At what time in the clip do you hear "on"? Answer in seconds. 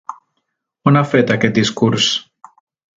0.91-0.97